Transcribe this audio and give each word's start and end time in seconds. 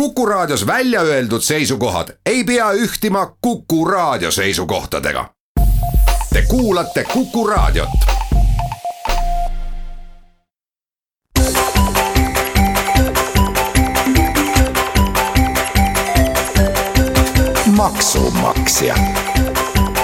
Kuku 0.00 0.26
Raadios 0.26 0.66
välja 0.66 1.00
öeldud 1.00 1.40
seisukohad 1.40 2.08
ei 2.26 2.44
pea 2.44 2.72
ühtima 2.72 3.36
Kuku 3.40 3.84
Raadio 3.84 4.30
seisukohtadega. 4.30 5.30
Te 6.32 6.42
kuulate 6.42 7.04
Kuku 7.04 7.46
Raadiot. 7.46 7.88
maksumaksja 17.66 18.94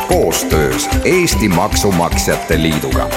koostöös 0.08 0.88
Eesti 1.04 1.48
Maksumaksjate 1.48 2.62
Liiduga 2.62 3.08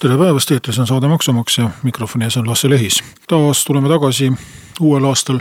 tere 0.00 0.16
päevast, 0.16 0.50
eetris 0.50 0.78
on 0.78 0.86
saade 0.86 1.08
Maksumaksja, 1.08 1.70
mikrofoni 1.82 2.24
ees 2.24 2.36
on 2.40 2.46
Lasse 2.48 2.70
Lehis. 2.70 3.02
taas 3.28 3.64
tuleme 3.64 3.88
tagasi 3.88 4.32
uuel 4.80 5.04
aastal 5.04 5.40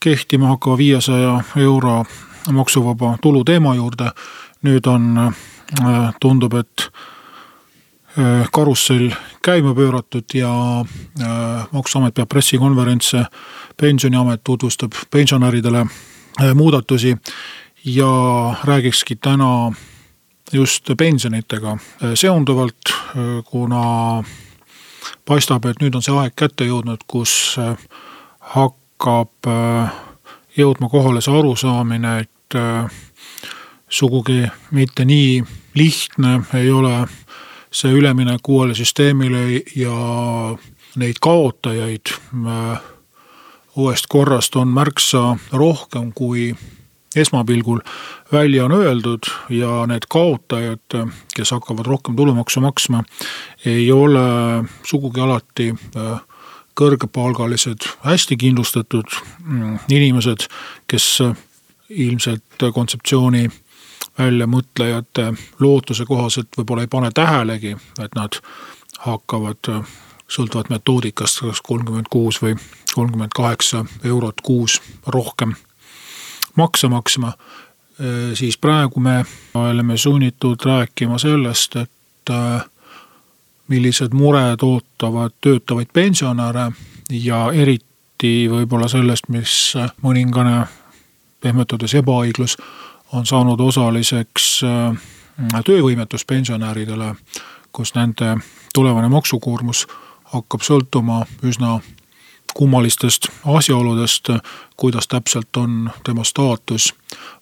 kehtima 0.00 0.48
hakkava 0.48 0.78
viiesaja 0.78 1.40
euro 1.56 2.04
maksuvaba 2.52 3.18
tulu 3.20 3.44
teema 3.44 3.74
juurde. 3.74 4.10
nüüd 4.62 4.86
on, 4.86 5.18
äh, 5.18 6.14
tundub, 6.20 6.54
et 6.54 6.92
äh, 8.18 8.48
karussell 8.52 9.10
käima 9.42 9.74
pööratud 9.74 10.24
ja 10.34 10.80
äh, 10.80 11.66
maksuamet 11.72 12.14
peab 12.14 12.28
pressikonverentse. 12.28 13.24
pensioniamet 13.76 14.44
tutvustab 14.44 14.92
pensionäridele 15.10 15.86
muudatusi 16.54 17.16
ja 17.84 18.06
räägikski 18.64 19.16
täna 19.16 19.72
just 20.52 20.90
pensionitega 20.98 21.76
seonduvalt, 22.14 22.92
kuna 23.48 24.22
paistab, 25.24 25.64
et 25.64 25.80
nüüd 25.80 25.94
on 25.96 26.04
see 26.04 26.14
aeg 26.16 26.34
kätte 26.36 26.66
jõudnud, 26.68 27.04
kus 27.06 27.56
hakkab 28.52 29.50
jõudma 30.56 30.90
kohale 30.92 31.22
see 31.24 31.38
arusaamine, 31.38 32.18
et 32.26 32.58
sugugi 33.88 34.42
mitte 34.70 35.04
nii 35.08 35.42
lihtne 35.74 36.40
ei 36.58 36.70
ole 36.70 37.06
see 37.72 37.92
üleminek 37.92 38.48
uuele 38.48 38.74
süsteemile 38.76 39.62
ja 39.76 39.96
neid 41.00 41.20
kaotajaid 41.20 42.12
uuest 43.76 44.06
korrast 44.08 44.56
on 44.56 44.68
märksa 44.68 45.36
rohkem, 45.52 46.12
kui 46.12 46.52
esmapilgul 47.16 47.80
välja 48.32 48.64
on 48.64 48.72
öeldud 48.72 49.28
ja 49.48 49.86
need 49.86 50.06
kaotajad, 50.08 51.08
kes 51.36 51.50
hakkavad 51.50 51.86
rohkem 51.86 52.16
tulumaksu 52.16 52.60
maksma, 52.60 53.04
ei 53.64 53.92
ole 53.92 54.24
sugugi 54.86 55.20
alati 55.20 55.74
äh, 55.96 56.20
kõrgepalgalised, 56.80 57.88
hästi 58.04 58.36
kindlustatud 58.36 59.16
mm, 59.44 59.78
inimesed, 59.88 60.46
kes 60.86 61.08
äh, 61.20 61.36
ilmselt 61.88 62.68
kontseptsiooni 62.74 63.50
väljamõtlejate 64.18 65.32
lootuse 65.60 66.04
kohaselt 66.08 66.48
võib-olla 66.58 66.86
ei 66.86 66.92
pane 66.92 67.10
tähelegi, 67.14 67.76
et 68.00 68.16
nad 68.16 68.40
hakkavad 69.04 69.68
äh, 69.68 69.84
sõltuvalt 70.32 70.72
metoodikast 70.72 71.44
kas 71.44 71.60
kolmkümmend 71.60 72.08
kuus 72.10 72.40
või 72.42 72.56
kolmkümmend 72.94 73.36
kaheksa 73.36 73.84
eurot 74.04 74.40
kuus 74.40 74.80
rohkem 75.06 75.54
makse 76.56 76.88
maksma, 76.88 77.32
siis 78.34 78.58
praegu 78.58 79.00
me 79.00 79.24
oleme 79.54 79.96
sunnitud 79.96 80.64
rääkima 80.64 81.18
sellest, 81.18 81.76
et 81.76 82.32
millised 83.68 84.12
mured 84.12 84.62
ootavad 84.62 85.32
töötavaid 85.40 85.92
pensionäre 85.92 86.70
ja 87.10 87.46
eriti 87.52 88.48
võib-olla 88.50 88.88
sellest, 88.88 89.28
mis 89.28 89.74
mõningane 90.02 90.66
pehmetades 91.40 91.94
ebaõiglus 91.94 92.56
on 93.12 93.26
saanud 93.26 93.60
osaliseks 93.60 94.60
töövõimetuspensionäridele, 95.64 97.14
kus 97.72 97.94
nende 97.94 98.36
tulevane 98.74 99.08
maksukoormus 99.08 99.86
hakkab 100.32 100.64
sõltuma 100.64 101.22
üsna 101.44 101.78
kummalistest 102.54 103.28
asjaoludest, 103.46 104.28
kuidas 104.76 105.08
täpselt 105.08 105.56
on 105.56 105.90
tema 106.04 106.24
staatus 106.24 106.94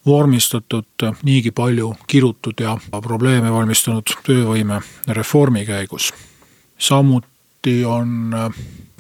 vormistatud 0.06 0.84
niigi 1.22 1.50
palju 1.50 1.94
kirutud 2.06 2.60
ja 2.60 2.76
probleeme 2.90 3.52
valmistanud 3.52 4.14
töövõime 4.26 4.80
reformi 5.08 5.66
käigus. 5.66 6.12
samuti 6.78 7.84
on 7.84 8.30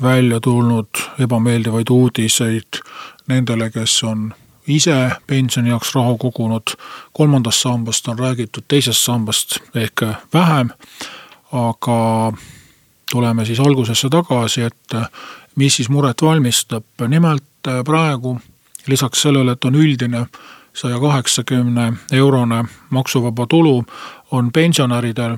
välja 0.02 0.40
tulnud 0.40 0.88
ebameeldivaid 1.18 1.90
uudiseid 1.90 2.82
nendele, 3.28 3.70
kes 3.70 4.02
on 4.04 4.34
ise 4.66 5.10
pensioni 5.26 5.68
jaoks 5.68 5.94
raha 5.94 6.16
kogunud. 6.18 6.76
kolmandast 7.12 7.62
sambast 7.62 8.08
on 8.08 8.18
räägitud, 8.18 8.64
teisest 8.68 9.04
sambast 9.04 9.58
ehk 9.74 10.02
vähem. 10.34 10.70
aga 11.52 12.32
tuleme 13.10 13.44
siis 13.44 13.60
algusesse 13.60 14.08
tagasi, 14.08 14.62
et 14.62 14.94
mis 15.56 15.76
siis 15.76 15.88
muret 15.88 16.22
valmistab, 16.22 16.84
nimelt 17.08 17.68
äh, 17.68 17.84
praegu 17.84 18.38
lisaks 18.86 19.22
sellele, 19.22 19.52
et 19.52 19.64
on 19.64 19.74
üldine 19.74 20.26
saja 20.74 21.00
kaheksakümne 21.00 21.92
eurone 22.12 22.64
maksuvaba 22.90 23.46
tulu, 23.46 23.84
on 24.30 24.52
pensionäridel 24.52 25.36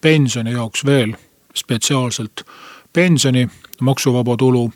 pensioni 0.00 0.52
jaoks 0.52 0.84
veel 0.84 1.16
spetsiaalselt 1.54 2.44
pensioni 2.92 3.48
maksuvaba 3.80 4.36
tulu, 4.36 4.72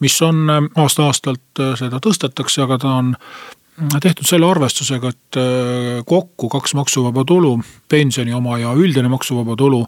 mis 0.00 0.22
on 0.22 0.50
äh, 0.50 0.62
aasta-aastalt, 0.82 1.60
äh, 1.60 1.74
seda 1.78 2.00
tõstetakse, 2.02 2.62
aga 2.62 2.78
ta 2.78 2.96
on 3.00 3.14
tehtud 4.02 4.26
selle 4.26 4.46
arvestusega, 4.46 5.08
et 5.08 5.36
äh, 5.36 6.04
kokku 6.06 6.48
kaks 6.48 6.74
maksuvaba 6.74 7.24
tulu, 7.24 7.60
pensioni 7.88 8.32
oma 8.34 8.58
ja 8.58 8.72
üldine 8.72 9.08
maksuvaba 9.08 9.56
tulu 9.56 9.82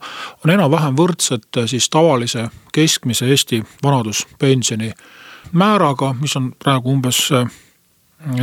on 0.45 0.53
enam-vähem 0.53 0.97
võrdsed 0.97 1.49
äh, 1.57 1.67
siis 1.67 1.89
tavalise 1.91 2.49
keskmise 2.73 3.29
Eesti 3.29 3.63
vanaduspensioni 3.83 4.93
määraga, 5.53 6.13
mis 6.21 6.37
on 6.37 6.53
praegu 6.59 6.93
umbes 6.93 7.23
äh, 7.33 7.49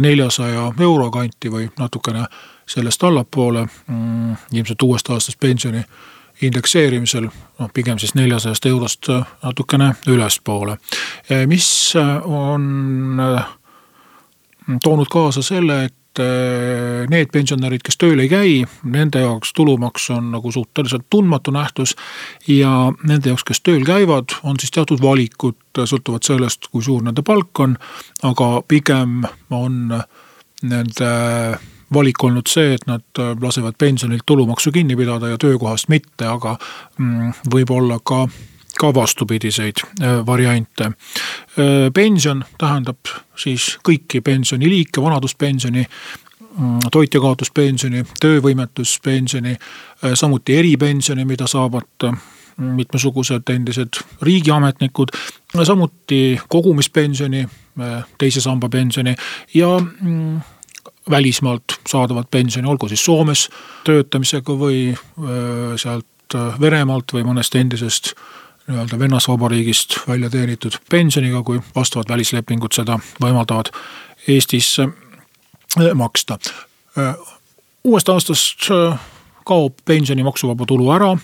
neljasaja 0.01 0.71
euro 0.79 1.11
kanti 1.11 1.51
või 1.51 1.69
natukene 1.79 2.25
sellest 2.65 3.03
allapoole. 3.03 3.67
Mm, 3.87 4.35
ilmselt 4.51 4.81
uuest 4.81 5.09
aastast 5.13 5.39
pensioni 5.39 5.83
indekseerimisel, 6.41 7.29
noh 7.59 7.69
pigem 7.73 7.99
siis 8.01 8.15
neljasajast 8.15 8.65
eurost 8.65 9.07
natukene 9.43 9.93
ülespoole. 10.07 10.77
mis 11.47 11.93
on 12.25 12.99
toonud 14.83 15.09
kaasa 15.11 15.41
selle, 15.45 15.83
et 15.85 16.19
äh, 16.19 17.05
need 17.11 17.31
pensionärid, 17.33 17.83
kes 17.85 17.99
tööl 18.01 18.23
ei 18.23 18.29
käi, 18.31 18.53
nende 18.83 19.21
jaoks 19.23 19.53
tulumaks 19.57 20.09
on 20.15 20.31
nagu 20.33 20.51
suhteliselt 20.51 21.05
tundmatu 21.09 21.51
nähtus. 21.51 21.95
ja 22.47 22.91
nende 23.03 23.29
jaoks, 23.29 23.43
kes 23.43 23.61
tööl 23.61 23.85
käivad, 23.85 24.37
on 24.43 24.59
siis 24.59 24.71
teatud 24.71 25.01
valikud, 25.01 25.59
sõltuvalt 25.77 26.23
sellest, 26.27 26.69
kui 26.71 26.83
suur 26.83 27.03
nende 27.03 27.21
palk 27.21 27.59
on. 27.59 27.77
aga 28.23 28.61
pigem 28.67 29.23
on 29.49 30.01
nende 30.63 31.13
valik 31.93 32.23
olnud 32.23 32.49
see, 32.49 32.73
et 32.75 32.87
nad 32.89 33.23
lasevad 33.41 33.77
pensionilt 33.77 34.25
tulumaksu 34.25 34.71
kinni 34.71 34.95
pidada 34.95 35.29
ja 35.29 35.37
töökohast 35.37 35.89
mitte, 35.89 36.25
aga 36.25 36.57
mm, 36.97 37.45
võib-olla 37.53 37.99
ka 38.03 38.25
ka 38.79 38.93
vastupidiseid 38.93 39.73
äh, 40.01 40.25
variante. 40.25 40.83
Äh, 40.83 40.93
pension 41.93 42.43
tähendab 42.57 42.97
siis 43.35 43.75
kõiki 43.87 44.21
pensioniliike, 44.21 45.01
vanaduspensioni, 45.01 45.85
mm, 46.57 46.79
toitjakaotuspensioni, 46.91 48.05
töövõimetuspensioni, 48.19 49.51
äh, 49.51 50.13
samuti 50.13 50.57
eripensioni, 50.57 51.25
mida 51.25 51.47
saavad 51.47 52.09
mitmesugused 52.55 53.49
endised 53.51 53.97
riigiametnikud, 54.21 55.11
samuti 55.63 56.39
kogumispensioni, 56.47 57.41
teise 58.17 58.41
samba 58.41 58.69
pensioni 58.71 59.11
ja 59.53 59.73
mm, 59.79 60.39
välismaalt 61.09 61.75
saadavat 61.87 62.31
pensioni, 62.31 62.67
olgu 62.67 62.87
siis 62.87 63.03
Soomes 63.05 63.49
töötamisega 63.83 64.55
või 64.55 64.95
sealt 65.75 66.37
Venemaalt 66.61 67.11
või 67.13 67.27
mõnest 67.27 67.59
endisest 67.59 68.13
nii-öelda 68.67 68.99
vennasvabariigist 68.99 69.97
välja 70.07 70.29
teenitud 70.29 70.71
pensioniga, 70.89 71.43
kui 71.43 71.61
vastavad 71.75 72.09
välislepingud 72.09 72.73
seda 72.73 72.99
võimaldavad 73.21 73.69
Eestis 74.27 74.79
äh, 74.79 74.89
maksta. 75.93 76.39
Äh, 76.97 77.15
uuest 77.83 78.09
aastast 78.09 78.69
äh, 78.71 78.99
kaob 79.45 79.77
pensioni 79.85 80.23
maksuvaba 80.23 80.65
tulu 80.65 80.91
ära. 80.91 81.17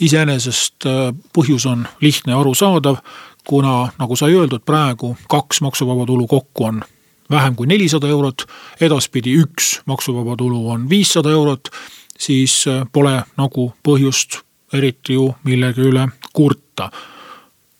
iseenesest 0.00 0.84
põhjus 1.34 1.64
on 1.66 1.80
lihtne 2.00 2.32
ja 2.32 2.38
arusaadav, 2.40 2.96
kuna 3.44 3.90
nagu 3.98 4.16
sai 4.16 4.34
öeldud, 4.34 4.62
praegu 4.62 5.16
kaks 5.28 5.60
maksuvaba 5.60 6.06
tulu 6.06 6.26
kokku 6.26 6.64
on 6.64 6.84
vähem 7.30 7.56
kui 7.56 7.66
nelisada 7.66 8.08
eurot, 8.08 8.44
edaspidi 8.80 9.34
üks 9.42 9.80
maksuvaba 9.86 10.36
tulu 10.36 10.70
on 10.70 10.88
viissada 10.90 11.30
eurot, 11.30 11.68
siis 12.18 12.64
pole 12.92 13.22
nagu 13.36 13.72
põhjust 13.82 14.38
eriti 14.72 15.12
ju 15.12 15.34
millegi 15.44 15.80
üle 15.80 16.08
kurta. 16.32 16.67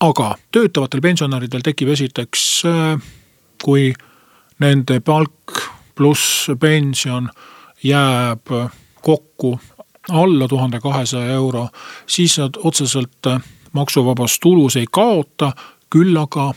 Aga 0.00 0.28
töötavatel 0.52 1.00
pensionäridel 1.00 1.64
tekib 1.64 1.88
esiteks, 1.94 2.44
kui 3.64 3.92
nende 4.62 5.00
palk 5.00 5.62
pluss 5.98 6.46
pension 6.60 7.28
jääb 7.82 8.52
kokku 9.02 9.58
alla 10.08 10.48
tuhande 10.48 10.80
kahesaja 10.80 11.34
euro, 11.34 11.68
siis 12.06 12.38
nad 12.38 12.56
otseselt 12.64 13.26
maksuvabast 13.72 14.40
tulus 14.40 14.76
ei 14.76 14.86
kaota, 14.90 15.52
küll 15.90 16.16
aga 16.16 16.52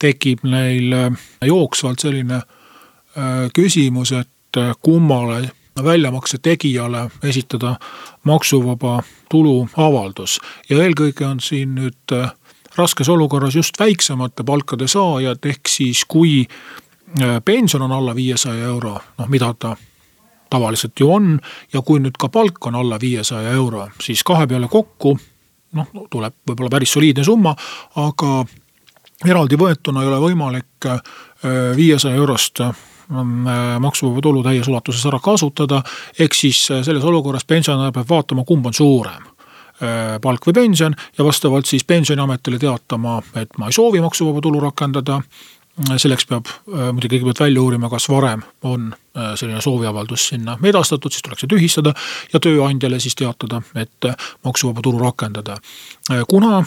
tekib 0.00 0.44
neil 0.44 0.94
jooksvalt 1.42 1.98
selline 1.98 2.42
küsimus, 3.54 4.12
et 4.12 4.60
kummale 4.82 5.50
väljamakse 5.84 6.38
tegijale 6.42 7.08
esitada 7.22 7.76
maksuvaba 8.24 9.02
tulu 9.30 9.68
avaldus. 9.76 10.38
Ja 10.70 10.82
eelkõige 10.82 11.26
on 11.26 11.40
siin 11.40 11.74
nüüd 11.78 12.14
äh, 12.14 12.32
raskes 12.76 13.08
olukorras 13.08 13.54
just 13.54 13.78
väiksemate 13.80 14.44
palkade 14.44 14.88
saajad, 14.88 15.44
ehk 15.44 15.68
siis 15.68 16.04
kui 16.08 16.46
äh, 16.46 17.38
pension 17.44 17.82
on 17.82 17.92
alla 17.92 18.14
viiesaja 18.14 18.64
euro, 18.64 18.98
noh 19.18 19.28
mida 19.28 19.54
ta 19.58 19.76
tavaliselt 20.50 21.00
ju 21.00 21.10
on 21.12 21.40
ja 21.72 21.82
kui 21.82 22.00
nüüd 22.00 22.16
ka 22.18 22.28
palk 22.32 22.66
on 22.66 22.74
alla 22.74 22.98
viiesaja 23.00 23.50
euro, 23.50 23.88
siis 24.00 24.24
kahe 24.24 24.46
peale 24.46 24.68
kokku 24.68 25.18
noh, 25.76 25.90
tuleb 26.10 26.34
võib-olla 26.48 26.72
päris 26.72 26.92
soliidne 26.96 27.24
summa, 27.24 27.54
aga 28.00 28.44
eraldi 29.28 29.58
võetuna 29.60 30.02
ei 30.02 30.10
ole 30.10 30.20
võimalik 30.22 30.88
äh, 30.88 31.00
viiesaja 31.76 32.16
eurost 32.16 32.62
maksuvaba 33.80 34.20
tulu 34.22 34.42
täies 34.42 34.68
ulatuses 34.68 35.06
ära 35.06 35.18
kasutada. 35.22 35.82
ehk 36.18 36.34
siis 36.34 36.70
äh, 36.70 36.82
selles 36.84 37.04
olukorras 37.04 37.44
pensionär 37.44 37.92
peab 37.92 38.08
vaatama, 38.08 38.44
kumb 38.44 38.66
on 38.66 38.74
suurem 38.74 39.22
äh, 39.82 40.18
palk 40.22 40.46
või 40.46 40.54
pension 40.54 40.94
ja 41.18 41.24
vastavalt 41.24 41.66
siis 41.66 41.84
pensioniametile 41.84 42.58
teatama, 42.58 43.22
et 43.34 43.58
ma 43.58 43.66
ei 43.66 43.72
soovi 43.72 44.00
maksuvaba 44.00 44.40
tulu 44.40 44.60
rakendada. 44.60 45.20
selleks 45.96 46.26
peab 46.26 46.48
muidugi 46.66 47.20
kõigepealt 47.20 47.40
välja 47.40 47.60
uurima, 47.62 47.88
kas 47.88 48.08
varem 48.10 48.40
on 48.66 48.88
selline 49.38 49.60
sooviavaldus 49.62 50.24
sinna 50.28 50.56
edastatud, 50.64 51.12
siis 51.14 51.22
tuleks 51.22 51.44
see 51.44 51.50
tühistada 51.52 51.92
ja 52.32 52.40
tööandjale 52.40 52.98
siis 53.00 53.14
teatada, 53.14 53.62
et 53.78 54.08
maksuvaba 54.44 54.82
tulu 54.82 54.98
rakendada. 54.98 55.56
kuna 56.28 56.64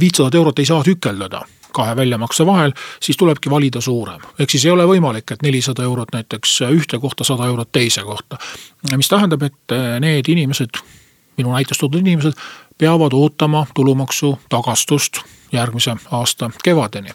viitsadat 0.00 0.34
eurot 0.34 0.58
ei 0.58 0.66
saa 0.66 0.82
tükeldada 0.82 1.44
kahe 1.72 1.96
väljamakse 1.96 2.46
vahel, 2.46 2.72
siis 3.02 3.16
tulebki 3.16 3.50
valida 3.50 3.80
suurem. 3.80 4.20
ehk 4.38 4.50
siis 4.50 4.64
ei 4.64 4.70
ole 4.70 4.86
võimalik, 4.86 5.32
et 5.32 5.42
nelisada 5.42 5.82
eurot 5.82 6.12
näiteks 6.12 6.60
ühte 6.70 6.98
kohta, 6.98 7.24
sada 7.24 7.46
eurot 7.46 7.72
teise 7.72 8.02
kohta. 8.02 8.38
mis 8.96 9.08
tähendab, 9.08 9.42
et 9.42 9.72
eh, 9.72 10.00
need 10.00 10.28
inimesed, 10.28 10.80
minu 11.36 11.52
näites 11.52 11.78
toodud 11.78 12.00
inimesed, 12.00 12.32
peavad 12.78 13.12
ootama 13.12 13.66
tulumaksu 13.74 14.38
tagastust 14.48 15.20
järgmise 15.52 15.96
aasta 16.10 16.50
kevadeni. 16.64 17.10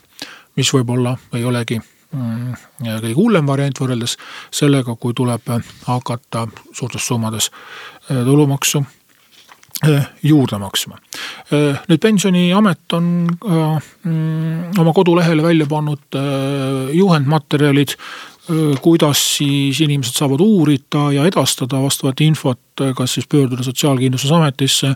mis 0.56 0.74
võib-olla 0.74 1.18
ei 1.34 1.44
olegi 1.44 1.80
mm, 2.12 2.54
kõige 3.02 3.14
hullem 3.14 3.48
variant 3.48 3.80
võrreldes 3.80 4.18
sellega, 4.52 4.96
kui 4.96 5.14
tuleb 5.14 5.42
hakata 5.86 6.48
suurtes 6.72 7.08
summades 7.08 7.52
eh, 8.10 8.26
tulumaksu 8.26 8.86
juurde 10.24 10.60
maksma. 10.62 11.00
Äh, 11.54 11.80
nüüd 11.90 12.02
pensioniamet 12.04 12.94
on 12.98 13.08
mm, 13.30 14.78
oma 14.80 14.94
kodulehele 14.94 15.44
välja 15.44 15.68
pannud 15.70 16.20
äh, 16.20 16.94
juhendmaterjalid, 16.96 17.98
kuidas 18.84 19.22
siis 19.38 19.78
inimesed 19.80 20.18
saavad 20.20 20.42
uurida 20.44 21.06
ja 21.16 21.24
edastada 21.24 21.80
vastavat 21.80 22.20
infot, 22.26 22.82
kas 22.98 23.14
siis 23.16 23.28
pöörduda 23.32 23.64
Sotsiaalkindlustusametisse, 23.64 24.90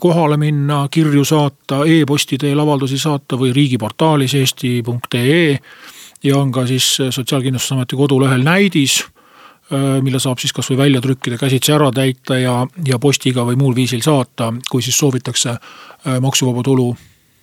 kohale 0.00 0.36
minna, 0.36 0.82
kirju 0.92 1.24
saata 1.24 1.78
e, 1.86 2.02
e-posti 2.02 2.36
teel 2.36 2.60
avaldusi 2.60 3.00
saata 3.00 3.40
või 3.40 3.54
riigiportaalis 3.56 4.36
eesti.ee 4.42 5.56
ja 6.28 6.36
on 6.36 6.52
ka 6.52 6.66
siis 6.68 6.90
Sotsiaalkindlustusameti 7.08 7.96
kodulehel 7.96 8.44
näidis 8.44 9.00
Äh, 9.00 9.17
mille 10.02 10.20
saab 10.20 10.40
siis 10.40 10.52
kasvõi 10.56 10.78
välja 10.78 11.00
trükkida, 11.04 11.36
käsitsi 11.40 11.72
ära 11.74 11.90
täita 11.92 12.38
ja, 12.40 12.54
ja 12.86 12.98
postiga 12.98 13.44
või 13.44 13.58
muul 13.60 13.74
viisil 13.76 14.00
saata, 14.04 14.52
kui 14.70 14.82
siis 14.82 14.96
soovitakse 14.98 15.50
äh, 15.50 16.18
maksuvaba 16.24 16.62
tulu 16.64 16.88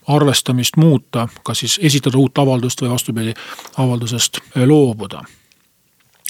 arvestamist 0.07 0.77
muuta, 0.77 1.27
kas 1.43 1.63
siis 1.63 1.79
esitada 1.81 2.17
uut 2.17 2.37
avaldust 2.37 2.81
või 2.81 2.93
vastupidi, 2.93 3.35
avaldusest 3.77 4.41
äh, 4.41 4.63
loobuda. 4.65 5.23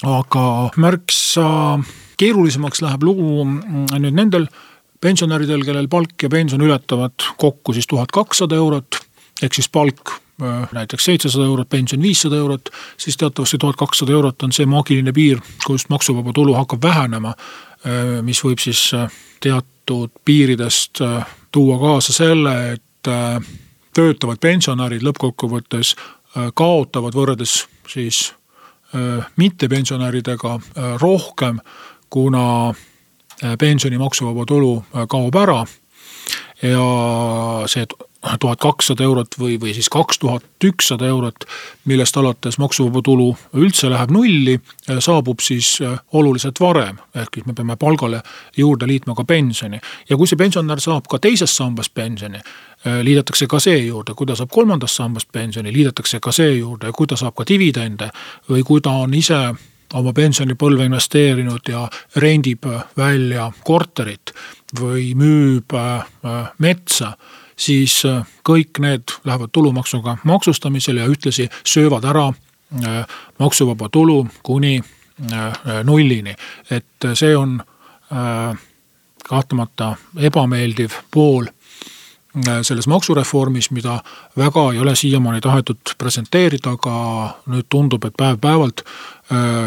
aga 0.04 0.70
märksa 0.76 1.78
keerulisemaks 2.20 2.82
läheb 2.82 3.02
lugu 3.02 3.44
mm, 3.44 3.96
nüüd 3.98 4.16
nendel 4.16 4.46
pensionäridel, 5.00 5.64
kellel 5.64 5.88
palk 5.88 6.22
ja 6.22 6.28
pension 6.28 6.60
ületavad 6.60 7.32
kokku 7.36 7.72
siis 7.72 7.86
tuhat 7.86 8.12
kakssada 8.12 8.56
eurot, 8.56 9.00
ehk 9.42 9.54
siis 9.54 9.68
palk 9.68 10.18
Äh, 10.18 10.25
näiteks 10.72 11.04
seitsesada 11.04 11.44
eurot, 11.44 11.68
pension 11.68 12.02
viissada 12.02 12.36
eurot, 12.36 12.68
siis 12.96 13.16
teatavasti 13.16 13.58
tuhat 13.58 13.76
kakssada 13.76 14.12
eurot 14.12 14.42
on 14.42 14.52
see 14.52 14.66
maagiline 14.66 15.12
piir, 15.12 15.40
kust 15.66 15.88
maksuvaba 15.88 16.32
tulu 16.32 16.54
hakkab 16.54 16.82
vähenema. 16.82 17.32
Äh, 17.86 18.18
mis 18.22 18.42
võib 18.44 18.60
siis 18.60 18.82
äh, 18.94 19.08
teatud 19.40 20.12
piiridest 20.24 21.00
tuua 21.52 21.78
kaasa 21.78 22.12
selle, 22.12 22.54
et 22.72 23.08
töötavad 23.94 24.40
pensionärid 24.42 25.04
lõppkokkuvõttes 25.06 25.92
kaotavad 26.58 27.14
võrreldes 27.14 27.52
siis 27.88 28.32
mittepensionäridega 29.36 30.56
rohkem, 30.98 31.60
kuna 32.10 32.74
pensioni 33.58 33.98
maksuvaba 33.98 34.44
tulu 34.48 34.72
kaob 35.08 35.38
ära 35.38 35.60
ja 36.62 36.86
see 37.70 37.86
tuhat 38.40 38.60
kakssada 38.60 39.04
eurot 39.04 39.38
või, 39.38 39.56
või 39.60 39.74
siis 39.74 39.88
kaks 39.92 40.18
tuhat 40.18 40.44
ükssada 40.64 41.06
eurot, 41.06 41.46
millest 41.84 42.16
alates 42.16 42.58
maksuvaba 42.58 43.02
tulu 43.04 43.28
üldse 43.54 43.90
läheb 43.90 44.10
nulli, 44.14 44.56
saabub 44.98 45.40
siis 45.44 45.76
äh, 45.82 45.98
oluliselt 46.12 46.60
varem. 46.60 46.98
ehk 47.14 47.34
siis 47.34 47.46
me 47.46 47.54
peame 47.54 47.76
palgale 47.76 48.22
juurde 48.56 48.86
liitma 48.86 49.14
ka 49.14 49.24
pensioni. 49.24 49.80
Ja 50.10 50.16
kui 50.16 50.26
see 50.26 50.36
pensionär 50.36 50.80
saab 50.80 51.06
ka 51.10 51.18
teisest 51.18 51.56
sambast 51.56 51.94
pensioni, 51.94 52.38
äh, 52.38 53.00
liidetakse 53.02 53.46
ka 53.46 53.60
see 53.60 53.86
juurde, 53.86 54.14
kui 54.14 54.26
ta 54.26 54.36
saab 54.36 54.50
kolmandast 54.52 54.96
sambast 54.96 55.32
pensioni, 55.32 55.72
liidetakse 55.72 56.20
ka 56.20 56.32
see 56.32 56.58
juurde. 56.58 56.90
Ja 56.90 56.92
kui 56.92 57.06
ta 57.06 57.16
saab 57.16 57.36
ka 57.36 57.46
dividende 57.48 58.10
või 58.50 58.64
kui 58.64 58.80
ta 58.80 58.98
on 59.04 59.14
ise 59.14 59.40
oma 59.94 60.12
pensionipõlve 60.12 60.86
investeerinud 60.88 61.68
ja 61.70 61.86
rendib 62.16 62.66
välja 62.98 63.50
korterit 63.64 64.34
või 64.80 65.12
müüb 65.14 65.74
äh, 65.78 66.06
metsa 66.58 67.14
siis 67.56 68.04
äh, 68.04 68.26
kõik 68.48 68.80
need 68.80 69.02
lähevad 69.24 69.48
tulumaksuga 69.52 70.16
maksustamisele 70.24 71.00
ja 71.00 71.06
ühtlasi 71.06 71.48
söövad 71.64 72.04
ära 72.04 72.28
äh, 72.28 73.06
maksuvaba 73.38 73.88
tulu 73.88 74.26
kuni 74.42 74.80
äh, 75.32 75.58
nullini. 75.84 76.34
et 76.70 77.10
see 77.14 77.36
on 77.36 77.62
kahtlemata 79.28 79.96
ebameeldiv 80.16 80.92
pool 81.10 81.46
selles 82.62 82.86
maksureformis, 82.90 83.70
mida 83.70 84.00
väga 84.36 84.66
ei 84.72 84.80
ole 84.82 84.96
siiamaani 84.96 85.40
tahetud 85.40 85.94
presenteerida, 85.98 86.74
aga 86.76 86.96
nüüd 87.52 87.68
tundub, 87.72 88.04
et 88.04 88.16
päev-päevalt 88.18 88.84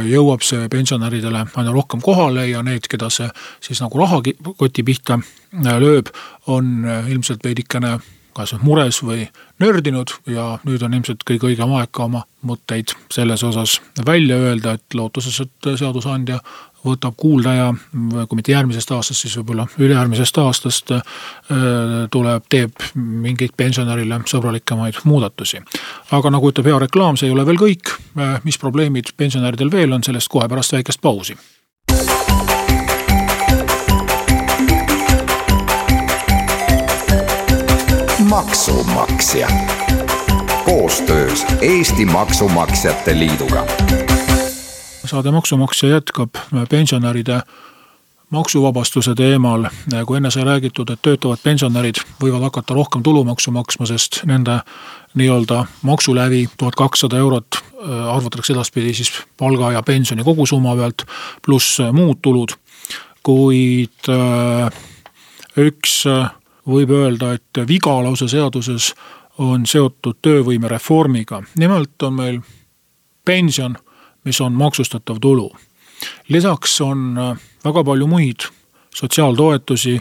jõuab 0.10 0.46
see 0.46 0.70
pensionäridele 0.70 1.46
aina 1.56 1.74
rohkem 1.74 2.02
kohale 2.06 2.48
ja 2.50 2.62
need, 2.64 2.86
keda 2.92 3.10
see 3.14 3.30
siis 3.66 3.82
nagu 3.82 4.00
rahakoti 4.00 4.86
pihta 4.86 5.20
lööb, 5.82 6.14
on 6.48 6.86
ilmselt 7.10 7.44
veidikene 7.44 7.98
kas 8.40 8.54
mures 8.64 9.02
või 9.04 9.26
nördinud 9.60 10.14
ja 10.30 10.54
nüüd 10.68 10.84
on 10.86 10.96
ilmselt 10.96 11.26
kõige 11.28 11.50
õigem 11.50 11.74
aeg 11.76 11.92
ka 11.92 12.06
oma 12.06 12.24
mõtteid 12.46 12.94
selles 13.12 13.44
osas 13.44 13.80
välja 14.06 14.38
öelda, 14.40 14.78
et 14.78 14.96
lootuses, 14.96 15.42
et 15.44 15.72
seadusandja 15.82 16.40
võtab 16.86 17.16
kuulda 17.18 17.54
ja 17.54 17.68
kui 18.28 18.40
mitte 18.40 18.54
järgmisest 18.54 18.92
aastast, 18.96 19.24
siis 19.24 19.36
võib-olla 19.40 19.68
ülejärgmisest 19.80 20.38
aastast 20.44 20.94
äh, 20.96 21.04
tuleb, 22.12 22.48
teeb 22.50 22.84
mingeid 22.96 23.56
pensionärile 23.58 24.22
sõbralikemaid 24.30 25.04
muudatusi. 25.04 25.62
aga 26.12 26.34
nagu 26.34 26.52
ütleb 26.52 26.72
hea 26.72 26.80
reklaam, 26.86 27.18
see 27.18 27.30
ei 27.30 27.36
ole 27.36 27.46
veel 27.46 27.60
kõik, 27.60 27.96
äh, 28.18 28.40
mis 28.44 28.58
probleemid 28.58 29.14
pensionäridel 29.18 29.72
veel 29.72 29.94
on, 29.94 30.04
sellest 30.04 30.32
kohe 30.32 30.48
pärast 30.48 30.74
väikest 30.78 31.02
pausi. 31.02 31.38
Maksumaksja. 38.30 39.48
Koostöös 40.66 41.46
Eesti 41.62 42.06
Maksumaksjate 42.06 43.20
Liiduga 43.20 43.66
saade 45.10 45.32
Maksumaksja 45.34 45.90
jätkab 45.90 46.38
pensionäride 46.70 47.42
maksuvabastuse 48.30 49.16
teemal, 49.16 49.66
kui 50.06 50.18
enne 50.18 50.32
sai 50.32 50.44
räägitud, 50.46 50.90
et 50.94 51.02
töötavad 51.02 51.42
pensionärid 51.44 52.02
võivad 52.22 52.46
hakata 52.46 52.78
rohkem 52.78 53.04
tulumaksu 53.04 53.52
maksma, 53.52 53.88
sest 53.90 54.22
nende 54.30 54.60
nii-öelda 55.18 55.64
maksulävi 55.82 56.46
tuhat 56.58 56.78
kakssada 56.78 57.18
eurot 57.18 57.58
äh, 57.58 58.14
arvutatakse 58.14 58.54
edaspidi 58.54 58.94
siis 58.94 59.12
palga 59.38 59.72
ja 59.72 59.84
pensioni 59.84 60.24
kogusumma 60.24 60.76
pealt, 60.78 61.06
pluss 61.46 61.80
muud 61.94 62.22
tulud. 62.22 62.54
kuid 63.24 64.08
äh, 64.10 64.70
üks 65.58 66.04
äh, 66.08 66.30
võib 66.68 66.94
öelda, 66.94 67.34
et 67.34 67.66
viga 67.68 67.98
lausa 68.04 68.28
seaduses 68.28 68.94
on 69.38 69.66
seotud 69.66 70.22
töövõimereformiga. 70.22 71.42
nimelt 71.58 72.04
on 72.04 72.14
meil 72.14 72.42
pension, 73.26 73.76
mis 74.30 74.42
on 74.46 74.54
maksustatav 74.54 75.18
tulu. 75.22 75.50
lisaks 76.30 76.82
on 76.82 77.18
väga 77.66 77.84
palju 77.84 78.08
muid 78.08 78.46
sotsiaaltoetusi, 78.96 80.00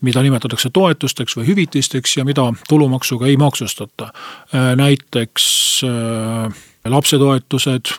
mida 0.00 0.22
nimetatakse 0.22 0.70
toetusteks 0.72 1.36
või 1.36 1.46
hüvitisteks 1.48 2.16
ja 2.16 2.24
mida 2.24 2.46
tulumaksuga 2.68 3.26
ei 3.26 3.36
maksustata. 3.36 4.12
näiteks 4.76 5.46
lapsetoetused, 6.84 7.94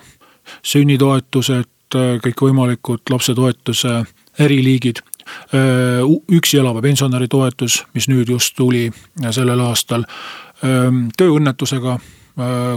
sünnitoetused, 0.63 1.71
kõikvõimalikud 1.95 3.09
lapsetoetuse 3.09 4.03
eriliigid 4.39 5.01
üksi 6.31 6.59
elava 6.59 6.81
pensionäri 6.81 7.27
toetus, 7.27 7.83
mis 7.93 8.07
nüüd 8.11 8.29
just 8.29 8.53
tuli 8.57 8.91
sellel 9.31 9.59
aastal, 9.65 10.05
tööõnnetusega, 11.17 11.97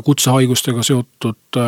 kutsehaigustega 0.04 0.82
seotud 0.86 1.60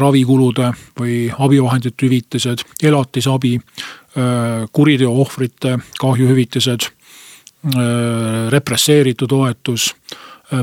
ravikulude 0.00 0.70
või 0.98 1.26
abivahendite 1.28 2.06
hüvitised, 2.06 2.62
elatisabi, 2.82 3.58
kuriteo 4.72 5.10
ohvrite 5.20 5.74
kahjuhüvitised, 6.00 6.86
represseeritu 8.48 9.28
toetus, 9.28 9.90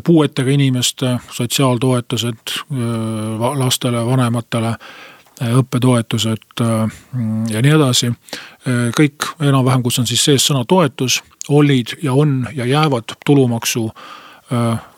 puuetega 0.03 0.51
inimeste 0.51 1.13
sotsiaaltoetused 1.29 2.55
lastele, 3.61 4.05
vanematele 4.05 4.73
õppetoetused 5.49 6.61
äh, 6.61 6.91
ja 7.49 7.61
nii 7.61 7.75
edasi. 7.75 8.11
Äh, 8.11 8.89
kõik 8.97 9.31
enam-vähem, 9.41 9.83
kus 9.83 9.99
on 10.01 10.09
siis 10.09 10.23
sees 10.25 10.45
sõna 10.45 10.63
toetus, 10.67 11.21
olid 11.49 11.95
ja 12.03 12.13
on 12.13 12.43
ja 12.55 12.67
jäävad 12.69 13.15
tulumaksu 13.25 13.87
äh, 13.89 14.03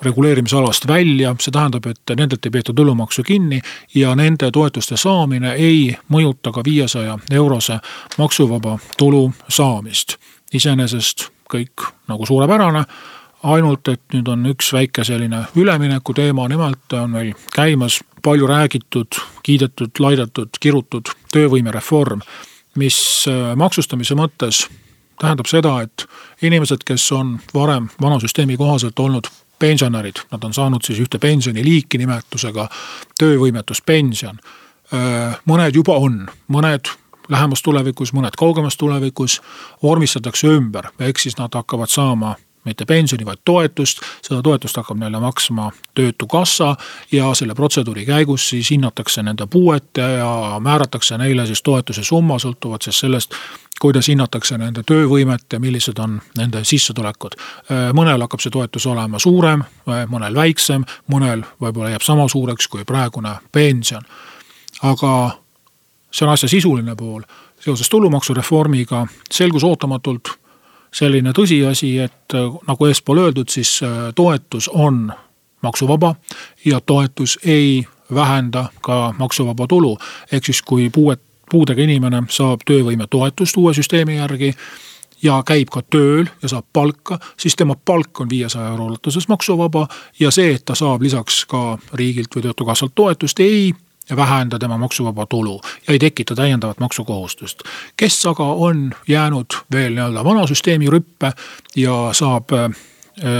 reguleerimisalast 0.02 0.88
välja, 0.88 1.36
see 1.40 1.52
tähendab, 1.54 1.86
et 1.86 2.16
nendelt 2.18 2.46
ei 2.46 2.52
peeta 2.52 2.74
tulumaksu 2.74 3.24
kinni 3.24 3.62
ja 3.96 4.16
nende 4.16 4.50
toetuste 4.52 4.98
saamine 4.98 5.54
ei 5.54 5.96
mõjuta 6.10 6.52
ka 6.52 6.64
viiesaja 6.66 7.18
eurose 7.32 7.78
maksuvaba 8.18 8.80
tulu 8.98 9.32
saamist. 9.50 10.18
iseenesest 10.54 11.30
kõik 11.50 11.86
nagu 12.08 12.26
suurepärane 12.26 12.84
ainult 13.44 13.88
et 13.92 14.02
nüüd 14.16 14.28
on 14.32 14.46
üks 14.54 14.72
väike 14.74 15.04
selline 15.04 15.44
ülemineku 15.60 16.14
teema, 16.16 16.48
nimelt 16.48 16.94
on 16.96 17.12
meil 17.12 17.34
käimas 17.56 18.00
palju 18.24 18.48
räägitud, 18.48 19.20
kiidetud, 19.44 20.00
laidetud, 20.00 20.56
kirutud 20.60 21.12
töövõimereform, 21.34 22.24
mis 22.80 22.98
äh, 23.28 23.52
maksustamise 23.60 24.16
mõttes 24.16 24.64
tähendab 25.20 25.50
seda, 25.52 25.76
et 25.84 26.06
inimesed, 26.42 26.86
kes 26.88 27.06
on 27.16 27.38
varem 27.54 27.90
vana 28.02 28.20
süsteemi 28.24 28.58
kohaselt 28.58 29.00
olnud 29.00 29.28
pensionärid, 29.60 30.24
nad 30.32 30.44
on 30.44 30.54
saanud 30.54 30.84
siis 30.84 31.00
ühte 31.00 31.20
pensioniliiki 31.20 31.98
nimetusega 31.98 32.68
töövõimetuspension. 33.20 34.40
Mõned 35.50 35.76
juba 35.76 35.96
on, 35.98 36.26
mõned 36.48 36.92
lähemas 37.30 37.64
tulevikus, 37.64 38.14
mõned 38.14 38.36
kaugemas 38.38 38.78
tulevikus 38.78 39.42
vormistatakse 39.84 40.48
ümber, 40.48 40.92
ehk 41.00 41.20
siis 41.20 41.38
nad 41.38 41.54
hakkavad 41.56 41.90
saama 41.90 42.36
mitte 42.66 42.86
pensioni, 42.86 43.26
vaid 43.26 43.40
toetust. 43.46 44.00
seda 44.22 44.42
toetust 44.42 44.78
hakkab 44.78 44.98
neile 44.98 45.20
maksma 45.20 45.72
Töötukassa 45.96 46.76
ja 47.12 47.34
selle 47.34 47.56
protseduuri 47.56 48.06
käigus 48.06 48.50
siis 48.50 48.72
hinnatakse 48.72 49.24
nende 49.24 49.48
puuet 49.48 49.98
ja 49.98 50.60
määratakse 50.60 51.18
neile 51.18 51.46
siis 51.46 51.62
toetuse 51.64 52.04
summa, 52.04 52.40
sõltuvalt 52.40 52.82
siis 52.82 53.00
sellest, 53.00 53.34
kuidas 53.80 54.08
hinnatakse 54.08 54.58
nende 54.58 54.84
töövõimet 54.84 55.54
ja 55.54 55.60
millised 55.60 56.00
on 56.00 56.22
nende 56.38 56.64
sissetulekud. 56.64 57.36
mõnel 57.94 58.22
hakkab 58.22 58.40
see 58.40 58.52
toetus 58.52 58.86
olema 58.86 59.20
suurem, 59.20 59.64
mõnel 59.86 60.36
väiksem, 60.36 60.86
mõnel 61.12 61.44
võib-olla 61.62 61.90
jääb 61.90 62.02
sama 62.02 62.28
suureks 62.28 62.68
kui 62.68 62.86
praegune 62.86 63.36
pension. 63.52 64.02
aga 64.82 65.38
see 66.12 66.26
on 66.28 66.34
asja 66.34 66.50
sisuline 66.50 66.96
pool. 66.96 67.22
seoses 67.60 67.90
tulumaksureformiga 67.90 69.08
selgus 69.32 69.64
ootamatult 69.64 70.43
selline 70.94 71.34
tõsiasi, 71.36 71.98
et 72.06 72.38
äh, 72.38 72.56
nagu 72.68 72.86
eespool 72.86 73.26
öeldud, 73.26 73.50
siis 73.50 73.80
äh, 73.84 74.12
toetus 74.16 74.70
on 74.70 75.12
maksuvaba 75.64 76.16
ja 76.66 76.82
toetus 76.82 77.40
ei 77.46 77.84
vähenda 78.14 78.70
ka 78.82 79.14
maksuvaba 79.18 79.68
tulu. 79.68 79.98
ehk 80.32 80.46
siis, 80.46 80.62
kui 80.62 80.90
puuet, 80.90 81.22
puudega 81.52 81.82
inimene 81.82 82.24
saab 82.30 82.62
töövõimetoetust 82.66 83.58
uue 83.58 83.74
süsteemi 83.74 84.18
järgi 84.18 84.54
ja 85.24 85.44
käib 85.46 85.70
ka 85.72 85.82
tööl 85.82 86.28
ja 86.42 86.50
saab 86.52 86.66
palka, 86.74 87.20
siis 87.40 87.56
tema 87.56 87.76
palk 87.86 88.22
on 88.22 88.30
viiesaja 88.30 88.70
euro 88.74 88.86
ulatuses 88.92 89.28
maksuvaba 89.28 89.88
ja 90.20 90.32
see, 90.32 90.54
et 90.56 90.66
ta 90.66 90.76
saab 90.76 91.02
lisaks 91.02 91.46
ka 91.46 91.78
riigilt 91.94 92.36
või 92.36 92.48
Töötukassalt 92.48 92.96
toetust, 92.96 93.40
ei 93.40 93.74
ja 94.10 94.16
vähenda 94.16 94.60
tema 94.60 94.78
maksuvaba 94.78 95.26
tulu 95.26 95.62
ja 95.88 95.94
ei 95.94 96.00
tekita 96.00 96.36
täiendavat 96.36 96.80
maksukohustust. 96.80 97.62
kes 97.98 98.26
aga 98.26 98.44
on 98.44 98.92
jäänud 99.08 99.46
veel 99.72 99.94
nii-öelda 99.94 100.24
vana 100.24 100.48
süsteemi 100.48 100.90
rüppe 100.90 101.32
ja 101.76 102.10
saab 102.12 102.52
äh, 102.54 102.70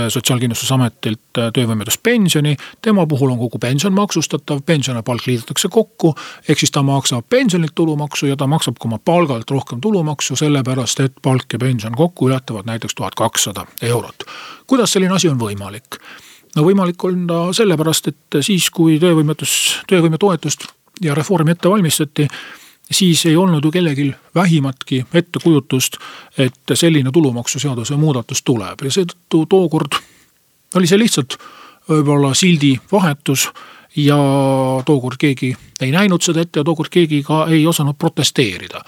sotsiaalkindlustusametilt 0.08 1.38
äh, 1.38 1.50
töövõimetuspensioni, 1.52 2.56
tema 2.82 3.06
puhul 3.06 3.30
on 3.30 3.38
kogu 3.38 3.58
pension 3.58 3.92
maksustatav, 3.92 4.60
pension 4.66 4.96
ja 4.96 5.02
palk 5.02 5.26
liidetakse 5.26 5.68
kokku. 5.68 6.14
ehk 6.48 6.58
siis 6.58 6.70
ta 6.70 6.82
maksab 6.82 7.26
pensionilt 7.28 7.74
tulumaksu 7.74 8.26
ja 8.26 8.36
ta 8.36 8.46
maksab 8.46 8.78
ka 8.78 8.88
oma 8.88 8.98
palgalt 8.98 9.50
rohkem 9.50 9.80
tulumaksu, 9.80 10.36
sellepärast 10.36 11.00
et 11.00 11.12
palk 11.22 11.52
ja 11.52 11.58
pension 11.58 11.94
kokku 11.94 12.28
ületavad 12.28 12.66
näiteks 12.66 12.94
tuhat 12.94 13.14
kakssada 13.14 13.66
eurot. 13.82 14.24
kuidas 14.66 14.92
selline 14.92 15.14
asi 15.14 15.28
on 15.28 15.40
võimalik? 15.40 16.00
No 16.54 16.64
võimalik 16.66 17.04
on 17.04 17.26
ta 17.26 17.40
sellepärast, 17.56 18.10
et 18.12 18.38
siis, 18.44 18.70
kui 18.70 18.98
töövõimetus, 19.02 19.54
töövõimetoetust 19.90 20.68
ja 21.04 21.14
reformi 21.14 21.54
ette 21.54 21.70
valmistati, 21.70 22.28
siis 22.90 23.24
ei 23.26 23.36
olnud 23.36 23.64
ju 23.64 23.72
kellelgi 23.74 24.10
vähimatki 24.34 25.04
ettekujutust, 25.14 25.98
et 26.38 26.74
selline 26.74 27.12
tulumaksuseaduse 27.12 27.96
muudatus 27.96 28.42
tuleb. 28.42 28.84
Ja 28.84 28.90
seetõttu 28.90 29.46
tookord 29.50 29.98
oli 30.74 30.90
see 30.90 30.98
lihtsalt 30.98 31.38
võib-olla 31.88 32.34
sildi 32.34 32.74
vahetus 32.92 33.48
ja 33.96 34.18
tookord 34.86 35.18
keegi 35.20 35.54
ei 35.80 35.90
näinud 35.94 36.22
seda 36.22 36.42
ette 36.42 36.60
ja 36.60 36.64
tookord 36.64 36.90
keegi 36.90 37.22
ka 37.26 37.44
ei 37.50 37.66
osanud 37.66 37.98
protesteerida 37.98 38.82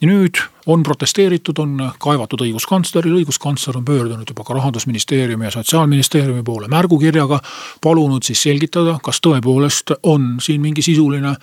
ja 0.00 0.08
nüüd 0.08 0.40
on 0.66 0.82
protesteeritud, 0.82 1.58
on 1.58 1.78
kaevatud 2.02 2.42
õiguskantslerile, 2.44 3.22
õiguskantsler 3.22 3.78
on 3.78 3.84
pöördunud 3.84 4.28
juba 4.28 4.44
ka 4.44 4.54
rahandusministeeriumi 4.58 5.44
ja 5.44 5.50
sotsiaalministeeriumi 5.50 6.42
poole 6.42 6.68
märgukirjaga. 6.68 7.40
palunud 7.80 8.22
siis 8.22 8.42
selgitada, 8.42 8.98
kas 9.02 9.20
tõepoolest 9.26 9.96
on 10.02 10.36
siin 10.40 10.60
mingi 10.60 10.82
sisuline 10.82 11.36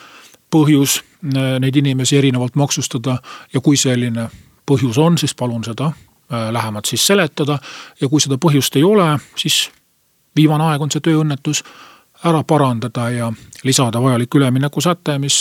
põhjus 0.54 1.00
äh, 1.00 1.60
neid 1.60 1.76
inimesi 1.76 2.18
erinevalt 2.18 2.56
maksustada 2.56 3.18
ja 3.54 3.62
kui 3.62 3.78
selline 3.78 4.30
põhjus 4.72 4.98
on, 4.98 5.18
siis 5.18 5.36
palun 5.36 5.64
seda 5.64 5.86
äh, 5.86 6.52
lähemalt 6.52 6.86
siis 6.86 7.08
seletada. 7.08 7.60
ja 8.02 8.10
kui 8.10 8.22
seda 8.22 8.38
põhjust 8.38 8.76
ei 8.76 8.84
ole, 8.84 9.18
siis 9.36 9.72
viimane 10.36 10.64
aeg 10.64 10.82
on 10.82 10.92
see 10.92 11.02
tööõnnetus 11.02 11.64
ära 12.24 12.44
parandada 12.44 13.10
ja 13.10 13.34
lisada 13.64 14.02
vajalik 14.02 14.36
üleminekusäte, 14.36 15.18
mis 15.20 15.38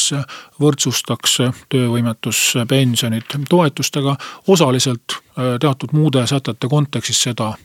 võrdsustaks 0.61 1.39
töövõimetuspensionid 1.73 3.37
toetustega. 3.49 4.17
osaliselt 4.49 5.17
äh, 5.17 5.59
teatud 5.61 5.93
muude 5.93 6.27
sätete 6.27 6.69
kontekstis 6.69 7.23
seda 7.23 7.49
äh, 7.49 7.57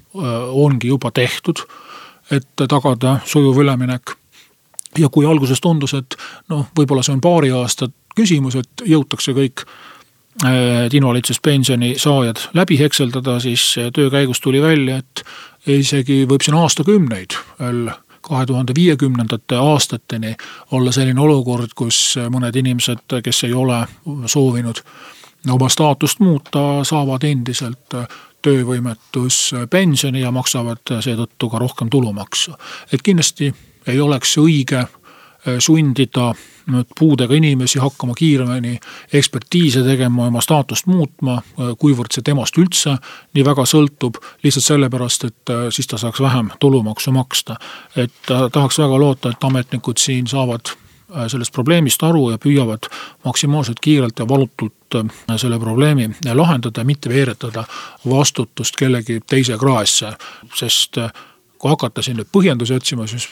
ongi 0.48 0.88
juba 0.88 1.12
tehtud, 1.12 1.66
et 2.32 2.68
tagada 2.68 3.20
sujuv 3.26 3.58
üleminek. 3.58 4.16
ja 4.98 5.10
kui 5.10 5.26
alguses 5.26 5.62
tundus, 5.62 5.94
et 5.94 6.16
noh, 6.50 6.66
võib-olla 6.78 7.04
see 7.04 7.14
on 7.14 7.22
paari 7.22 7.52
aasta 7.52 7.90
küsimus, 8.16 8.56
et 8.56 8.86
jõutakse 8.86 9.34
kõik 9.34 9.66
äh, 10.46 10.90
invalidsuspensioni 10.94 11.96
saajad 11.98 12.50
läbi 12.54 12.80
hekseldada, 12.80 13.40
siis 13.40 13.76
töö 13.94 14.10
käigus 14.10 14.42
tuli 14.42 14.62
välja, 14.62 14.98
et 14.98 15.24
isegi 15.68 16.26
võib 16.30 16.42
siin 16.42 16.58
aastakümneid 16.58 17.38
veel 17.60 17.90
kahe 18.28 18.46
tuhande 18.46 18.74
viiekümnendate 18.76 19.56
aastateni 19.56 20.36
olla 20.72 20.92
selline 20.92 21.22
olukord, 21.22 21.72
kus 21.76 22.16
mõned 22.30 22.56
inimesed, 22.56 23.20
kes 23.24 23.44
ei 23.48 23.54
ole 23.54 23.86
soovinud 24.26 24.82
oma 25.52 25.70
staatust 25.70 26.20
muuta, 26.20 26.84
saavad 26.84 27.24
endiselt 27.24 27.96
töövõimetuspensioni 28.42 30.22
ja 30.22 30.32
maksavad 30.32 30.98
seetõttu 31.00 31.50
ka 31.50 31.60
rohkem 31.60 31.90
tulumaksu. 31.90 32.54
et 32.94 33.02
kindlasti 33.02 33.54
ei 33.88 34.00
oleks 34.00 34.38
õige 34.38 34.86
sundida 35.60 36.32
nüüd 36.68 36.90
puudega 37.00 37.36
inimesi 37.36 37.80
hakkama 37.80 38.14
kiiremini 38.18 38.78
ekspertiise 39.14 39.84
tegema, 39.86 40.28
oma 40.28 40.42
staatust 40.44 40.88
muutma, 40.92 41.40
kuivõrd 41.80 42.12
see 42.16 42.26
temast 42.28 42.58
üldse 42.60 42.98
nii 43.36 43.46
väga 43.48 43.66
sõltub. 43.70 44.20
lihtsalt 44.44 44.66
sellepärast, 44.66 45.24
et 45.24 45.54
äh, 45.54 45.68
siis 45.72 45.88
ta 45.88 45.98
saaks 45.98 46.20
vähem 46.22 46.52
tulumaksu 46.60 47.12
maksta. 47.12 47.56
et 47.96 48.32
äh, 48.32 48.50
tahaks 48.52 48.80
väga 48.80 49.00
loota, 49.00 49.30
et 49.30 49.44
ametnikud 49.44 49.98
siin 49.98 50.28
saavad 50.28 50.76
sellest 51.28 51.54
probleemist 51.54 52.04
aru 52.04 52.32
ja 52.32 52.38
püüavad 52.38 52.90
maksimaalselt 53.26 53.80
kiirelt 53.80 54.20
ja 54.20 54.28
valutult 54.28 54.98
selle 55.38 55.60
probleemi 55.60 56.10
lahendada 56.34 56.84
mitte 56.84 57.10
veeretada 57.10 57.64
vastutust 58.10 58.76
kellegi 58.76 59.22
teise 59.30 59.58
kraesse, 59.58 60.12
sest 60.56 61.00
kui 61.58 61.70
hakata 61.70 62.02
siin 62.06 62.18
nüüd 62.20 62.30
põhjendusi 62.34 62.76
otsima, 62.76 63.08
siis 63.08 63.30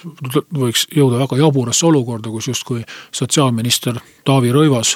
võiks 0.53 0.87
jõuda 0.95 1.19
väga 1.21 1.37
jaburasse 1.39 1.85
olukorda, 1.85 2.29
kus 2.29 2.47
justkui 2.47 2.83
sotsiaalminister 3.11 3.99
Taavi 4.25 4.53
Rõivas 4.55 4.95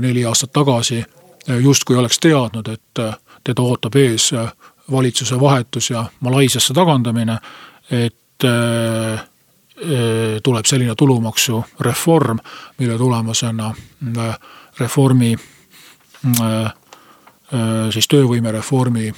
neli 0.00 0.22
aastat 0.28 0.52
tagasi 0.52 1.02
justkui 1.62 1.96
oleks 1.96 2.20
teadnud, 2.22 2.68
et 2.68 3.00
teda 3.44 3.62
ootab 3.64 3.96
ees 3.96 4.30
valitsuse 4.90 5.40
vahetus 5.40 5.90
ja 5.90 6.04
Malaisiasse 6.20 6.74
tagandamine, 6.74 7.38
et 7.90 8.44
äh, 8.44 9.24
tuleb 10.42 10.66
selline 10.66 10.94
tulumaksureform, 10.94 12.38
mille 12.78 12.98
tulemusena 12.98 13.74
äh, 14.18 14.38
reformi 14.80 15.36
äh, 16.40 16.74
siis 17.90 18.08
töövõimereformi 18.08 19.12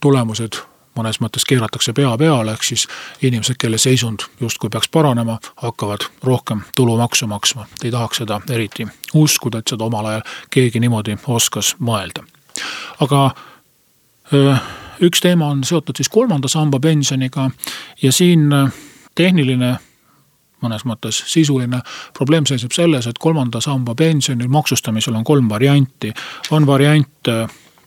tulemused 0.00 0.56
mõnes 0.98 1.20
mõttes 1.22 1.46
keeratakse 1.48 1.94
pea 1.96 2.10
peale, 2.18 2.52
ehk 2.52 2.66
siis 2.66 2.86
inimesed, 3.22 3.56
kelle 3.58 3.78
seisund 3.78 4.26
justkui 4.40 4.70
peaks 4.70 4.90
paranema, 4.92 5.38
hakkavad 5.62 6.08
rohkem 6.22 6.64
tulumaksu 6.76 7.26
maksma. 7.26 7.66
ei 7.84 7.90
tahaks 7.90 8.24
seda 8.24 8.40
eriti 8.50 8.88
uskuda, 9.14 9.58
et 9.58 9.68
seda 9.68 9.84
omal 9.84 10.06
ajal 10.06 10.26
keegi 10.50 10.80
niimoodi 10.80 11.18
oskas 11.26 11.76
mõelda. 11.80 12.26
aga 13.00 13.30
üks 15.00 15.20
teema 15.22 15.48
on 15.48 15.64
seotud 15.64 15.96
siis 15.96 16.08
kolmanda 16.08 16.48
samba 16.48 16.80
pensioniga 16.80 17.50
ja 18.02 18.12
siin 18.12 18.50
tehniline 19.14 19.76
mõnes 20.62 20.84
mõttes 20.88 21.20
sisuline 21.30 21.80
probleem 22.16 22.46
seisneb 22.46 22.74
selles, 22.74 23.06
et 23.06 23.18
kolmanda 23.18 23.60
samba 23.62 23.94
pensioni 23.94 24.48
maksustamisel 24.48 25.14
on 25.14 25.24
kolm 25.24 25.48
varianti. 25.48 26.12
on 26.50 26.66
variant 26.66 27.28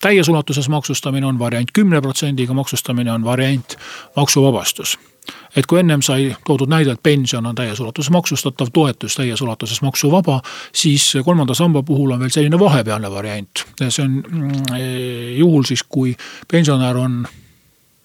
täies 0.02 0.30
ulatuses 0.30 0.70
maksustamine, 0.70 1.26
on 1.26 1.40
variant 1.40 1.72
kümne 1.74 2.02
protsendiga 2.02 2.54
maksustamine, 2.54 3.12
on 3.12 3.24
variant 3.26 3.78
maksuvabastus 4.16 4.98
et 5.56 5.68
kui 5.70 5.80
ennem 5.82 6.02
sai 6.06 6.32
toodud 6.48 6.70
näide, 6.72 6.96
et 6.96 7.04
pension 7.04 7.46
on 7.46 7.56
täies 7.56 7.80
ulatuses 7.84 8.12
maksustatav, 8.14 8.72
toetus 8.74 9.16
täies 9.20 9.42
ulatuses 9.42 9.82
maksuvaba, 9.86 10.40
siis 10.74 11.12
kolmanda 11.26 11.54
samba 11.58 11.84
puhul 11.84 12.16
on 12.16 12.24
veel 12.24 12.34
selline 12.34 12.60
vahepealne 12.60 13.12
variant. 13.12 13.66
see 13.90 14.04
on 14.04 14.18
mm, 14.18 14.76
e, 14.78 14.88
juhul 15.38 15.68
siis, 15.68 15.84
kui 15.84 16.16
pensionär 16.52 16.98
on 16.98 17.22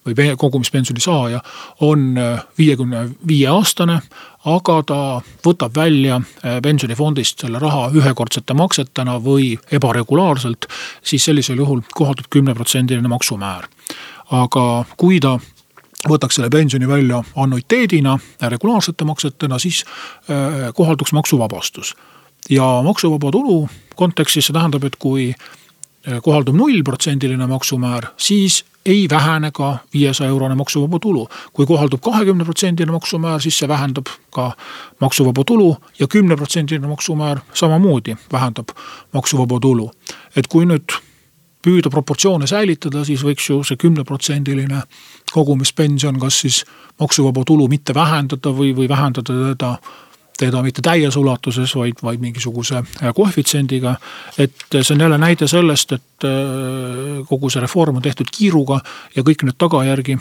või 0.07 0.35
kogumispensioni 0.37 1.01
saaja 1.03 1.41
on 1.81 2.17
e, 2.17 2.27
viiekümne 2.57 3.03
viie 3.27 3.47
aastane, 3.51 3.99
aga 4.45 4.77
ta 4.87 4.99
võtab 5.45 5.75
välja 5.75 6.21
e, 6.21 6.57
pensionifondist 6.63 7.45
selle 7.45 7.59
raha 7.59 7.89
ühekordsete 7.95 8.55
maksetena 8.57 9.19
või 9.23 9.55
ebaregulaarselt, 9.71 10.69
siis 11.03 11.25
sellisel 11.25 11.59
juhul 11.63 11.83
kohaldub 11.93 12.29
kümneprotsendiline 12.29 13.07
maksumäär. 13.07 13.67
aga 14.31 14.85
kui 14.97 15.19
ta 15.23 15.37
võtaks 16.09 16.37
selle 16.37 16.49
pensioni 16.49 16.87
välja 16.87 17.21
annuiteedina, 17.35 18.17
regulaarsete 18.41 19.05
maksetena, 19.05 19.59
siis 19.59 19.83
äh, 20.29 20.73
kohalduks 20.75 21.13
maksuvabastus. 21.13 21.95
ja 22.49 22.81
maksuvaba 22.83 23.31
tulu 23.31 23.67
kontekstis 23.95 24.45
see 24.47 24.53
tähendab, 24.53 24.83
et 24.83 24.95
kui 24.95 25.31
äh, 25.33 26.21
kohaldub 26.23 26.55
nullprotsendiline 26.55 27.47
maksumäär, 27.47 28.11
siis 28.17 28.63
ei 28.87 29.07
vähene 29.09 29.51
ka 29.51 29.77
viiesaja 29.93 30.29
eurone 30.29 30.55
maksuvaba 30.55 30.99
tulu. 30.99 31.27
kui 31.53 31.65
kohaldub 31.65 32.01
kahekümne 32.01 32.45
protsendiline 32.45 32.91
maksumäär, 32.91 33.39
siis 33.39 33.59
see 33.59 33.67
vähendab 33.67 34.07
ka 34.31 34.51
maksuvaba 35.01 35.43
tulu 35.43 35.77
ja 35.99 36.07
kümneprotsendiline 36.07 36.87
maksumäär 36.87 37.39
samamoodi 37.53 38.15
vähendab 38.31 38.69
maksuvaba 39.13 39.59
tulu. 39.59 39.91
et 40.35 40.47
kui 40.47 40.65
nüüd 40.65 40.97
püüda 41.67 41.89
proportsioone 41.89 42.47
säilitada, 42.47 43.03
siis 43.05 43.23
võiks 43.23 43.49
ju 43.49 43.63
see 43.63 43.77
kümneprotsendiline 43.77 44.81
kogumispension 45.33 46.19
kas 46.19 46.39
siis 46.45 46.63
maksuvaba 46.99 47.43
tulu 47.45 47.67
mitte 47.67 47.93
vähendada 47.93 48.53
või, 48.55 48.75
või 48.77 48.89
vähendada 48.89 49.33
teda 49.53 49.77
teda 50.37 50.61
mitte 50.63 50.83
täies 50.85 51.15
ulatuses, 51.17 51.73
vaid, 51.75 52.01
vaid 52.03 52.21
mingisuguse 52.21 52.81
äh, 52.81 53.13
koefitsiendiga. 53.15 53.95
et 54.37 54.65
see 54.81 54.95
on 54.95 55.01
jälle 55.01 55.17
näide 55.17 55.47
sellest, 55.47 55.91
et 55.91 56.25
äh, 56.25 57.25
kogu 57.29 57.49
see 57.49 57.61
reform 57.61 57.95
on 57.95 58.05
tehtud 58.05 58.29
kiiruga 58.31 58.79
ja 59.15 59.23
kõik 59.23 59.45
need 59.47 59.57
tagajärgi 59.57 60.17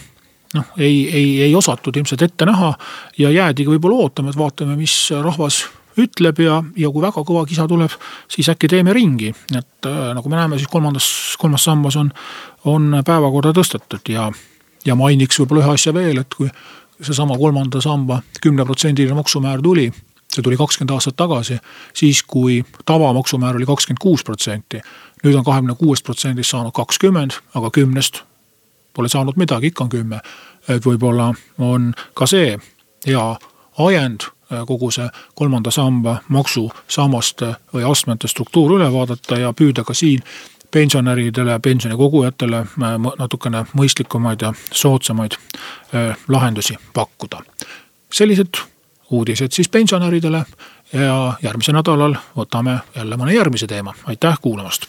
noh, 0.54 0.68
ei, 0.78 1.08
ei, 1.12 1.42
ei 1.48 1.54
osatud 1.54 1.96
ilmselt 1.96 2.22
ette 2.22 2.46
näha 2.48 2.74
ja 3.18 3.30
jäädigi 3.30 3.70
võib-olla 3.74 4.06
ootama, 4.06 4.30
et 4.30 4.38
vaatame, 4.38 4.76
mis 4.78 4.94
rahvas 5.10 5.64
ütleb 6.00 6.40
ja, 6.44 6.60
ja 6.76 6.90
kui 6.92 7.02
väga 7.04 7.24
kõva 7.24 7.44
kisa 7.48 7.66
tuleb, 7.68 7.92
siis 8.28 8.48
äkki 8.52 8.68
teeme 8.68 8.92
ringi. 8.96 9.32
et 9.56 9.88
äh, 9.88 10.02
nagu 10.16 10.28
me 10.28 10.36
näeme, 10.36 10.58
siis 10.60 10.70
kolmandas, 10.72 11.08
kolmas 11.40 11.64
sammas 11.64 11.96
on, 11.96 12.12
on 12.64 13.02
päevakorda 13.04 13.54
tõstetud 13.56 14.12
ja, 14.12 14.30
ja 14.84 14.96
mainiks 14.98 15.40
võib-olla 15.40 15.64
ühe 15.64 15.76
asja 15.76 15.94
veel, 15.96 16.20
et 16.24 16.34
kui 16.36 16.50
seesama 17.02 17.38
kolmanda 17.38 17.80
samba 17.80 18.20
kümneprotsendiline 18.42 19.14
maksumäär 19.14 19.62
tuli, 19.62 19.90
see 20.32 20.42
tuli 20.42 20.56
kakskümmend 20.56 20.94
aastat 20.94 21.16
tagasi, 21.16 21.58
siis 21.94 22.22
kui 22.22 22.62
tavamaksumäär 22.84 23.56
oli 23.56 23.66
kakskümmend 23.66 24.02
kuus 24.02 24.24
protsenti. 24.24 24.80
nüüd 25.24 25.34
on 25.34 25.44
kahekümne 25.44 25.74
kuuest 25.74 26.04
protsendist 26.04 26.50
saanud 26.50 26.72
kakskümmend, 26.72 27.30
aga 27.54 27.70
kümnest 27.70 28.22
pole 28.94 29.08
saanud 29.08 29.36
midagi, 29.36 29.66
ikka 29.66 29.84
on 29.84 29.90
kümme. 29.90 30.20
et 30.68 30.86
võib-olla 30.86 31.34
on 31.58 31.94
ka 32.14 32.26
see 32.26 32.58
hea 33.06 33.36
ajend 33.78 34.36
Äh, 34.52 34.62
kogu 34.66 34.92
see 34.94 35.08
kolmanda 35.34 35.72
samba 35.74 36.20
maksusammaste 36.30 37.48
või 37.74 37.82
astmete 37.90 38.28
struktuur 38.30 38.76
üle 38.76 38.86
vaadata 38.94 39.40
ja 39.40 39.48
püüda 39.50 39.82
ka 39.82 39.94
siin 39.94 40.22
pensionäridele, 40.76 41.58
pensionikogujatele 41.64 42.56
äh, 42.56 42.96
natukene 43.18 43.64
mõistlikumaid 43.72 44.42
ja 44.44 44.52
soodsamaid 44.72 45.32
äh, 45.32 46.16
lahendusi 46.28 46.76
pakkuda. 46.94 47.40
sellised 48.12 48.60
uudised 49.10 49.52
siis 49.52 49.68
pensionäridele 49.68 50.44
ja 50.92 51.16
järgmisel 51.42 51.74
nädalal 51.74 52.16
võtame 52.36 52.78
jälle 52.96 53.16
mõne 53.16 53.32
järgmise 53.34 53.66
teema, 53.66 53.94
aitäh 54.04 54.36
kuulamast. 54.40 54.86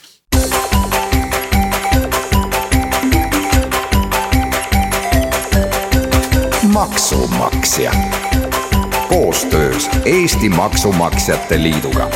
maksumaksja 6.73 7.91
koostöös 9.09 9.89
Eesti 10.05 10.49
Maksumaksjate 10.49 11.63
Liiduga 11.63 12.09